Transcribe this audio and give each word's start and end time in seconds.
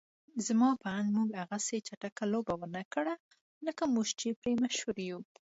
زما 0.47 0.69
په 0.81 0.87
اند 0.97 1.09
موږ 1.17 1.29
هغسې 1.41 1.77
چټکه 1.87 2.23
لوبه 2.33 2.53
ونکړه 2.57 3.13
لکه 3.65 3.83
موږ 3.93 4.07
چې 4.19 4.37
پرې 4.41 4.53
مشهور 4.63 4.97
يو. 5.09 5.19